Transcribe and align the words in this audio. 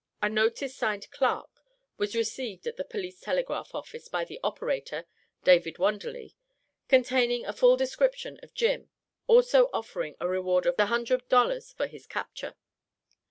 A 0.19 0.29
notice 0.29 0.75
signed 0.75 1.11
"Clarke," 1.11 1.61
was 1.97 2.15
received 2.15 2.65
at 2.65 2.75
the 2.75 2.83
Police 2.83 3.19
Telegraph 3.19 3.75
Office 3.75 4.07
by 4.07 4.25
the 4.25 4.39
operator 4.43 5.05
(David 5.43 5.77
Wunderly) 5.77 6.33
containing 6.87 7.45
a 7.45 7.53
full 7.53 7.77
description 7.77 8.39
of 8.41 8.55
Jim, 8.55 8.89
also 9.27 9.69
offering 9.71 10.15
a 10.19 10.27
reward 10.27 10.65
of 10.65 10.75
$100 10.77 11.75
for 11.75 11.85
his 11.85 12.07
capture. 12.07 12.55